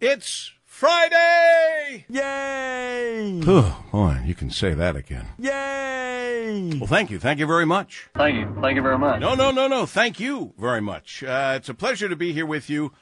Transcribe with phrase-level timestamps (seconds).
[0.00, 2.06] It's Friday!
[2.08, 3.40] Yay!
[3.44, 5.26] Oh, boy, you can say that again.
[5.38, 6.78] Yay!
[6.78, 7.18] Well, thank you.
[7.18, 8.08] Thank you very much.
[8.14, 8.56] Thank you.
[8.62, 9.20] Thank you very much.
[9.20, 9.86] No, no, no, no.
[9.86, 11.24] Thank you very much.
[11.24, 12.92] Uh, it's a pleasure to be here with you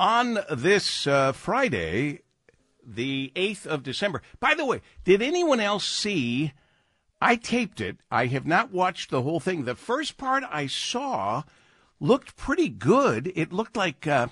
[0.00, 2.22] on this uh, Friday,
[2.84, 4.20] the 8th of December.
[4.40, 6.52] By the way, did anyone else see?
[7.20, 7.98] I taped it.
[8.10, 9.64] I have not watched the whole thing.
[9.64, 11.44] The first part I saw
[12.00, 13.32] looked pretty good.
[13.36, 14.08] It looked like.
[14.08, 14.26] Uh,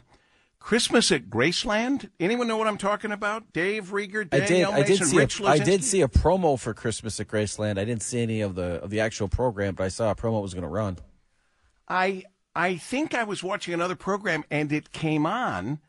[0.61, 2.11] Christmas at Graceland.
[2.21, 3.53] Anyone know what I'm talking about?
[3.53, 5.01] Dave Rieger, Danielle I did.
[5.01, 5.17] Mason, I did see.
[5.17, 7.79] Rich A, I did see a promo for Christmas at Graceland.
[7.79, 10.41] I didn't see any of the of the actual program, but I saw a promo
[10.43, 10.99] was going to run.
[11.89, 15.81] I I think I was watching another program and it came on,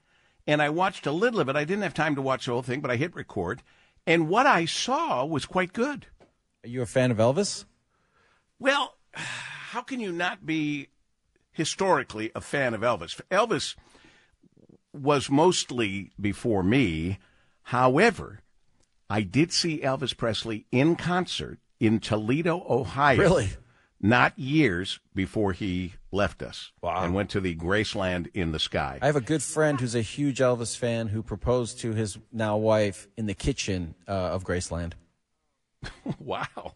[0.48, 1.56] and I watched a little of it.
[1.56, 3.62] I didn't have time to watch the whole thing, but I hit record,
[4.08, 6.08] and what I saw was quite good.
[6.64, 7.66] Are you a fan of Elvis?
[8.58, 10.88] Well, how can you not be
[11.52, 13.20] historically a fan of Elvis?
[13.30, 13.76] Elvis
[14.94, 17.20] was mostly before me.
[17.64, 18.40] However,
[19.10, 23.18] I did see Elvis Presley in concert in Toledo, Ohio.
[23.18, 23.50] Really?
[24.04, 27.04] Not years before he left us Wow.
[27.04, 28.98] and went to the Graceland in the sky.
[29.02, 32.58] I have a good friend who's a huge Elvis fan who proposed to his now
[32.58, 34.94] wife in the kitchen uh, of Graceland.
[36.20, 36.74] wow.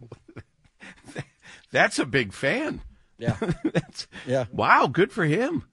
[1.72, 2.82] That's a big fan.
[3.18, 3.38] Yeah,
[3.74, 4.46] That's, yeah.
[4.52, 5.64] wow, good for him.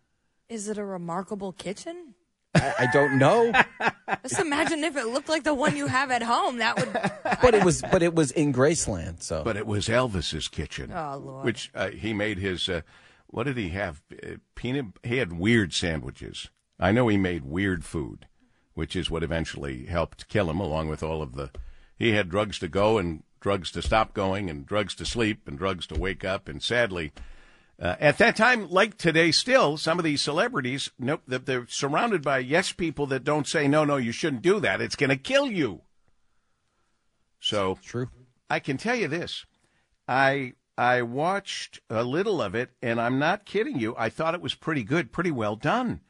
[0.49, 2.15] Is it a remarkable kitchen?
[2.63, 3.53] I, I don't know,
[4.23, 6.59] Just imagine if it looked like the one you have at home.
[6.59, 6.93] That would.
[7.43, 9.23] but it was but it was in Graceland.
[9.23, 10.93] So But it was Elvis's kitchen.
[10.93, 11.45] Oh, Lord.
[11.45, 12.69] Which uh, he made his.
[12.69, 12.83] Uh,
[13.27, 14.03] what did he have?
[14.13, 14.87] Uh, peanut.
[15.03, 16.51] He had weird sandwiches.
[16.79, 18.27] I know he made weird food,
[18.75, 21.51] which is what eventually helped kill him, along with all of the.
[21.97, 25.59] He had drugs to go and drugs to stop going, and drugs to sleep, and
[25.59, 27.13] drugs to wake up, and sadly.
[27.83, 32.23] Uh, at that time, like today, still some of these celebrities, nope, they're, they're surrounded
[32.23, 34.81] by yes people that don't say no, no, you shouldn't do that.
[34.81, 35.81] It's going to kill you.
[37.41, 38.09] So true.
[38.49, 39.47] I can tell you this.
[40.07, 43.97] I I watched a little of it, and I'm not kidding you.
[43.99, 46.03] I thought it was pretty good, pretty well done.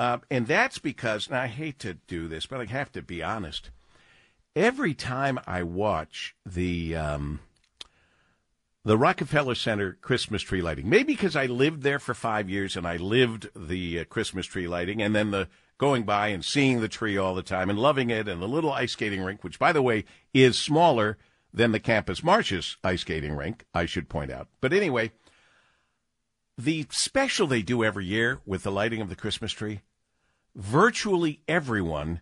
[0.00, 3.22] Uh, and that's because, and I hate to do this, but I have to be
[3.22, 3.70] honest.
[4.56, 7.40] Every time I watch the um,
[8.84, 12.86] the Rockefeller Center Christmas tree lighting, maybe because I lived there for five years and
[12.86, 16.88] I lived the uh, Christmas tree lighting, and then the going by and seeing the
[16.88, 19.72] tree all the time and loving it, and the little ice skating rink, which by
[19.72, 21.18] the way is smaller
[21.52, 24.48] than the Campus Martius ice skating rink, I should point out.
[24.60, 25.12] But anyway,
[26.56, 29.80] the special they do every year with the lighting of the Christmas tree,
[30.54, 32.20] virtually everyone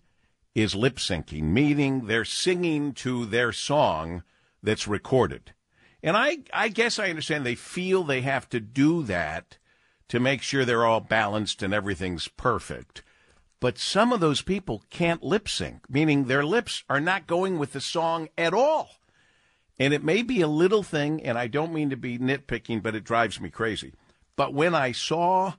[0.55, 4.23] is lip syncing, meaning they're singing to their song
[4.63, 5.53] that's recorded.
[6.07, 9.59] And I, I guess I understand they feel they have to do that
[10.07, 13.03] to make sure they're all balanced and everything's perfect.
[13.59, 17.73] But some of those people can't lip sync, meaning their lips are not going with
[17.73, 18.91] the song at all.
[19.81, 22.95] And it may be a little thing, and I don't mean to be nitpicking, but
[22.95, 23.93] it drives me crazy.
[24.37, 25.55] But when I saw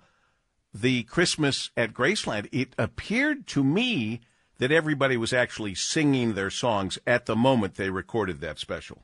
[0.73, 4.21] the Christmas at Graceland, it appeared to me
[4.59, 9.03] that everybody was actually singing their songs at the moment they recorded that special.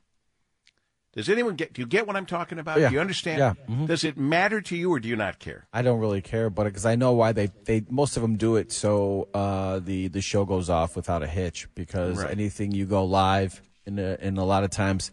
[1.15, 1.73] Does anyone get?
[1.73, 2.79] Do you get what I'm talking about?
[2.79, 2.89] Yeah.
[2.89, 3.37] Do you understand?
[3.37, 3.53] Yeah.
[3.69, 3.87] Mhm.
[3.87, 5.67] Does it matter to you, or do you not care?
[5.71, 8.55] I don't really care, but because I know why they, they most of them do
[8.55, 11.67] it so uh, the the show goes off without a hitch.
[11.75, 12.31] Because Right.
[12.31, 15.11] anything you go live in a, in a lot of times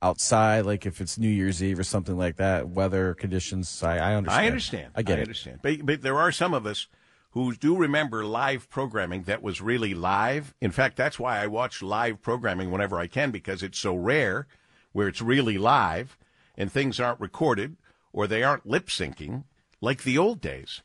[0.00, 4.14] outside, like if it's New Year's Eve or something like that, weather conditions, I, I
[4.14, 4.44] understand.
[4.44, 4.92] I understand.
[4.96, 5.22] I get it.
[5.22, 5.58] understand.
[5.62, 6.86] But, but there are some of us
[7.30, 10.54] who do remember live programming that was really live.
[10.60, 14.46] In fact, that's why I watch live programming whenever I can because it's so rare
[14.92, 16.16] where it's really live
[16.56, 17.76] and things aren't recorded
[18.12, 19.44] or they aren't lip syncing
[19.80, 20.82] like the old days.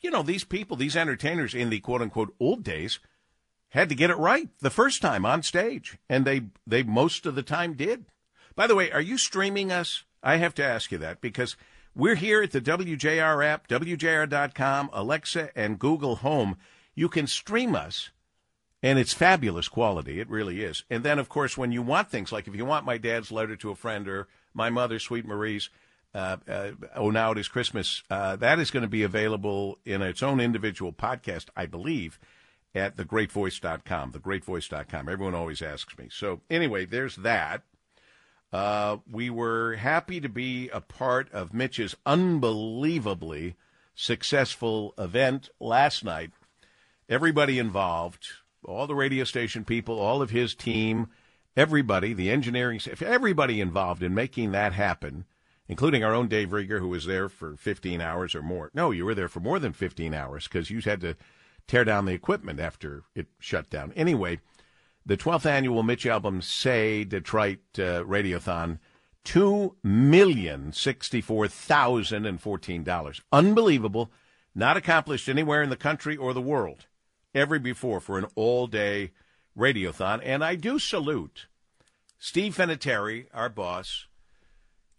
[0.00, 3.00] You know, these people, these entertainers in the quote unquote old days
[3.70, 7.34] had to get it right the first time on stage, and they they most of
[7.34, 8.06] the time did.
[8.54, 10.04] By the way, are you streaming us?
[10.22, 11.56] I have to ask you that because
[11.94, 16.56] we're here at the WJR app, WJR.com, Alexa, and Google Home.
[16.94, 18.10] You can stream us,
[18.84, 20.20] and it's fabulous quality.
[20.20, 20.84] It really is.
[20.90, 23.56] And then, of course, when you want things like if you want my dad's letter
[23.56, 25.70] to a friend or my mother, Sweet Marie's,
[26.14, 30.02] uh, uh, Oh Now It Is Christmas, uh, that is going to be available in
[30.02, 32.18] its own individual podcast, I believe,
[32.74, 34.12] at thegreatvoice.com.
[34.12, 35.08] Thegreatvoice.com.
[35.08, 36.08] Everyone always asks me.
[36.10, 37.62] So, anyway, there's that.
[38.52, 43.56] Uh, we were happy to be a part of Mitch's unbelievably
[43.94, 46.32] successful event last night.
[47.08, 48.28] Everybody involved,
[48.64, 51.08] all the radio station people, all of his team,
[51.56, 55.24] everybody, the engineering staff, everybody involved in making that happen,
[55.68, 58.70] including our own Dave Rieger, who was there for 15 hours or more.
[58.74, 61.16] No, you were there for more than 15 hours because you had to
[61.66, 63.92] tear down the equipment after it shut down.
[63.96, 64.40] Anyway,
[65.06, 68.78] the 12th annual Mitch Albom Say Detroit uh, Radiothon,
[69.24, 73.22] two million sixty-four thousand and fourteen dollars.
[73.32, 74.10] Unbelievable,
[74.54, 76.86] not accomplished anywhere in the country or the world
[77.34, 79.10] ever before for an all-day
[79.56, 80.20] radiothon.
[80.22, 81.46] And I do salute
[82.18, 84.06] Steve Finateri, our boss,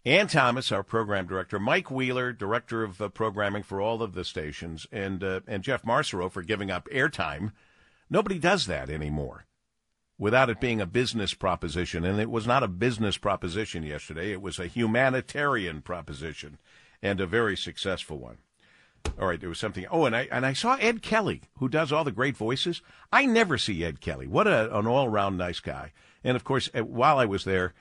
[0.04, 4.24] Ann Thomas, our program director, Mike Wheeler, director of uh, programming for all of the
[4.24, 7.50] stations, and uh, and Jeff Marcero for giving up airtime.
[8.08, 9.46] Nobody does that anymore
[10.18, 12.04] without it being a business proposition.
[12.04, 16.58] And it was not a business proposition yesterday, it was a humanitarian proposition
[17.02, 18.38] and a very successful one.
[19.18, 19.86] All right, there was something.
[19.90, 22.82] Oh, and I and I saw Ed Kelly, who does all the great voices.
[23.12, 24.26] I never see Ed Kelly.
[24.26, 25.92] What a, an all around nice guy.
[26.22, 27.74] And of course, while I was there,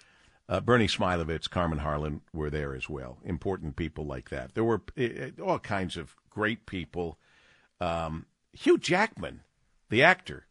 [0.47, 3.17] uh, Bernie Smilovitz, Carmen Harlan were there as well.
[3.23, 4.53] Important people like that.
[4.53, 7.17] There were uh, all kinds of great people.
[7.81, 9.41] Um, Hugh Jackman,
[9.89, 10.45] the actor,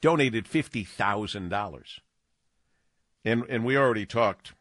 [0.00, 2.00] donated fifty thousand dollars,
[3.24, 4.52] and and we already talked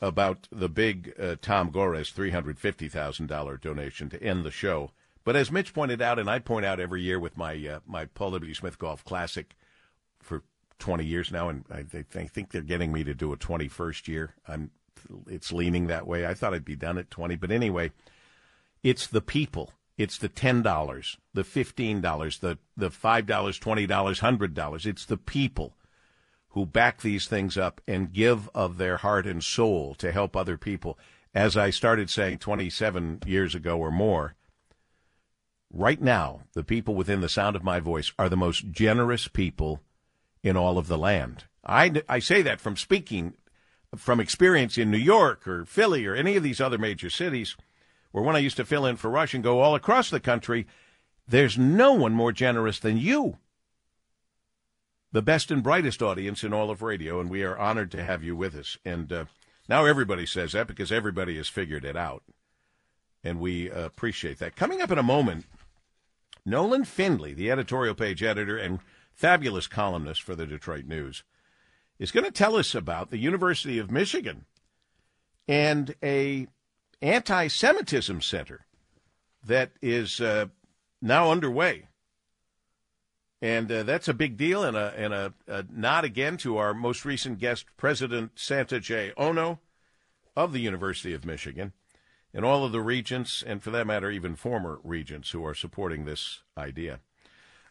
[0.00, 4.50] about the big uh, Tom Gores three hundred fifty thousand dollar donation to end the
[4.50, 4.90] show.
[5.24, 8.06] But as Mitch pointed out, and I point out every year with my uh, my
[8.06, 8.54] Paul W.
[8.54, 9.54] Smith Golf Classic
[10.20, 10.42] for
[10.78, 14.34] 20 years now, and I, I think they're getting me to do a 21st year.
[14.48, 14.70] I'm,
[15.28, 16.26] it's leaning that way.
[16.26, 17.92] I thought I'd be done at 20, but anyway,
[18.82, 19.72] it's the people.
[19.96, 24.86] It's the ten dollars, the fifteen dollars, the the five dollars, twenty dollars, hundred dollars.
[24.86, 25.74] It's the people
[26.50, 30.56] who back these things up and give of their heart and soul to help other
[30.56, 30.98] people.
[31.34, 34.34] As I started saying 27 years ago or more,
[35.72, 39.80] right now, the people within the sound of my voice are the most generous people
[40.42, 41.44] in all of the land.
[41.64, 43.34] I, I say that from speaking
[43.96, 47.56] from experience in New York or Philly or any of these other major cities,
[48.12, 50.66] where when I used to fill in for Rush and go all across the country,
[51.26, 53.38] there's no one more generous than you.
[55.12, 58.22] The best and brightest audience in all of radio, and we are honored to have
[58.22, 58.78] you with us.
[58.84, 59.24] And uh,
[59.68, 62.22] now everybody says that because everybody has figured it out.
[63.24, 64.56] And we uh, appreciate that.
[64.56, 65.46] Coming up in a moment,
[66.46, 68.78] Nolan Finley, the editorial page editor and
[69.12, 71.24] fabulous columnist for the Detroit News,
[71.98, 74.46] is going to tell us about the University of Michigan
[75.46, 76.46] and a
[77.02, 78.66] anti-Semitism center
[79.44, 80.46] that is uh,
[81.02, 81.88] now underway.
[83.42, 86.74] And uh, that's a big deal and, a, and a, a, nod again to our
[86.74, 89.12] most recent guest, President Santa J.
[89.16, 89.60] Ono
[90.36, 91.72] of the University of Michigan,
[92.34, 96.04] and all of the regents, and for that matter, even former regents who are supporting
[96.04, 97.00] this idea.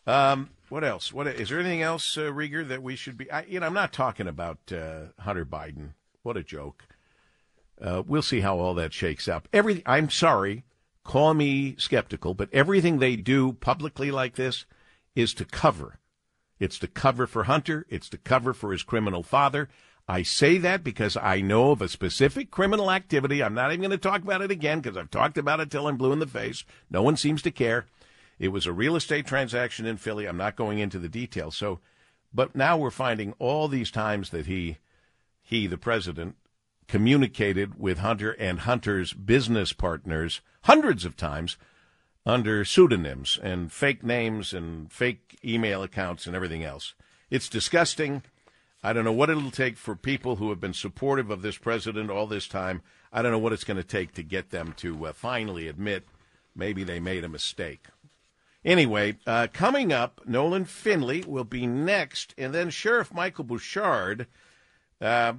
[0.07, 1.13] Um, what else?
[1.13, 3.29] What is there anything else, uh, Rieger, that we should be?
[3.31, 5.91] I, you know, I'm not talking about uh, Hunter Biden.
[6.23, 6.87] What a joke.
[7.79, 9.47] Uh, we'll see how all that shakes up.
[9.53, 10.63] Every, I'm sorry,
[11.03, 14.65] call me skeptical, but everything they do publicly like this
[15.19, 15.99] is to cover.
[16.59, 17.85] It's to cover for Hunter.
[17.89, 19.69] It's to cover for his criminal father.
[20.07, 23.43] I say that because I know of a specific criminal activity.
[23.43, 25.87] I'm not even going to talk about it again because I've talked about it till
[25.87, 26.65] I'm blue in the face.
[26.89, 27.85] No one seems to care.
[28.39, 30.25] It was a real estate transaction in Philly.
[30.25, 31.55] I'm not going into the details.
[31.55, 31.79] So,
[32.33, 34.77] but now we're finding all these times that he,
[35.41, 36.35] he, the president,
[36.87, 41.57] communicated with Hunter and Hunter's business partners hundreds of times
[42.29, 46.93] under pseudonyms and fake names and fake email accounts and everything else.
[47.29, 48.23] It's disgusting.
[48.83, 52.09] I don't know what it'll take for people who have been supportive of this president
[52.09, 52.81] all this time.
[53.11, 56.05] I don't know what it's going to take to get them to uh, finally admit
[56.55, 57.87] maybe they made a mistake.
[58.63, 64.27] Anyway, uh, coming up, Nolan Finley will be next, and then Sheriff Michael Bouchard
[65.01, 65.33] uh,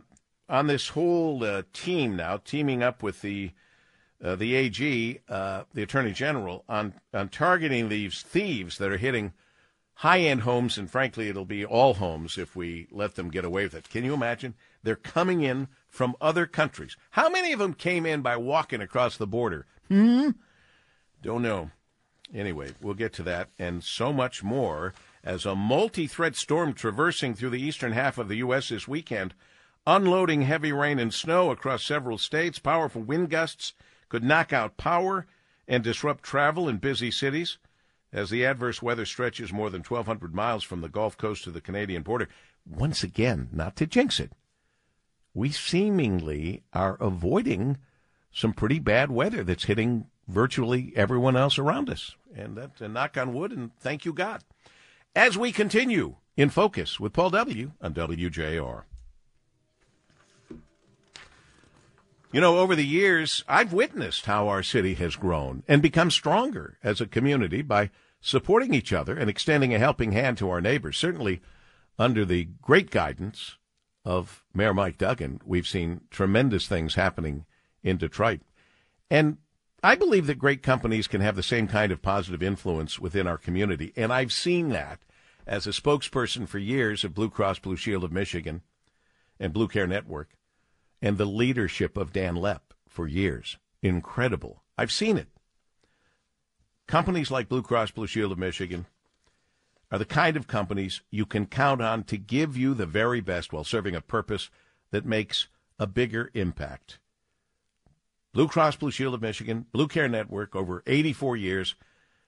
[0.48, 3.52] on this whole uh, team now, teaming up with the
[4.22, 9.32] uh, the AG, uh, the Attorney General, on on targeting these thieves that are hitting
[10.00, 13.64] high end homes, and frankly, it'll be all homes if we let them get away
[13.64, 13.90] with it.
[13.90, 14.54] Can you imagine?
[14.82, 16.96] They're coming in from other countries.
[17.10, 19.66] How many of them came in by walking across the border?
[19.88, 20.30] Hmm.
[21.22, 21.70] Don't know.
[22.32, 27.34] Anyway, we'll get to that and so much more as a multi threat storm traversing
[27.34, 28.70] through the eastern half of the U.S.
[28.70, 29.34] this weekend,
[29.86, 32.58] unloading heavy rain and snow across several states.
[32.58, 33.74] Powerful wind gusts
[34.10, 35.26] could knock out power
[35.66, 37.56] and disrupt travel in busy cities
[38.12, 41.60] as the adverse weather stretches more than 1,200 miles from the Gulf Coast to the
[41.60, 42.28] Canadian border.
[42.68, 44.32] Once again, not to jinx it,
[45.32, 47.78] we seemingly are avoiding
[48.32, 52.16] some pretty bad weather that's hitting virtually everyone else around us.
[52.34, 54.42] And that's a knock on wood, and thank you, God.
[55.14, 57.72] As we continue in focus with Paul W.
[57.80, 58.84] on WJR.
[62.32, 66.78] You know, over the years, I've witnessed how our city has grown and become stronger
[66.82, 70.96] as a community by supporting each other and extending a helping hand to our neighbors.
[70.96, 71.40] Certainly,
[71.98, 73.56] under the great guidance
[74.04, 77.46] of Mayor Mike Duggan, we've seen tremendous things happening
[77.82, 78.42] in Detroit.
[79.10, 79.38] And
[79.82, 83.38] I believe that great companies can have the same kind of positive influence within our
[83.38, 83.92] community.
[83.96, 85.00] And I've seen that
[85.48, 88.62] as a spokesperson for years of Blue Cross Blue Shield of Michigan
[89.40, 90.28] and Blue Care Network
[91.02, 93.58] and the leadership of Dan Loepp for years.
[93.82, 94.62] Incredible.
[94.76, 95.28] I've seen it.
[96.86, 98.86] Companies like Blue Cross Blue Shield of Michigan
[99.90, 103.52] are the kind of companies you can count on to give you the very best
[103.52, 104.50] while serving a purpose
[104.90, 106.98] that makes a bigger impact.
[108.32, 111.74] Blue Cross Blue Shield of Michigan, Blue Care Network, over 84 years.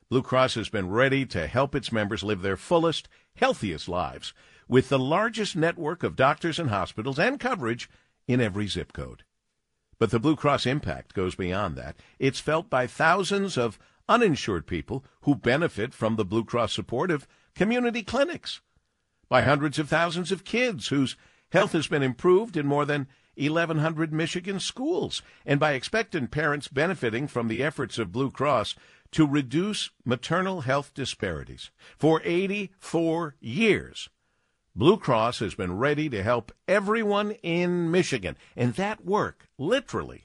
[0.08, 4.34] Blue Cross has been ready to help its members live their fullest, healthiest lives
[4.68, 7.88] with the largest network of doctors and hospitals and coverage
[8.26, 9.24] in every zip code.
[9.98, 11.96] But the Blue Cross impact goes beyond that.
[12.18, 17.28] It's felt by thousands of uninsured people who benefit from the Blue Cross support of
[17.54, 18.60] community clinics,
[19.28, 21.16] by hundreds of thousands of kids whose
[21.52, 27.26] health has been improved in more than 1,100 Michigan schools, and by expectant parents benefiting
[27.26, 28.74] from the efforts of Blue Cross
[29.12, 31.70] to reduce maternal health disparities.
[31.96, 34.08] For 84 years,
[34.74, 40.24] Blue Cross has been ready to help everyone in Michigan, and that work, literally,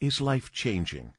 [0.00, 1.14] is life changing.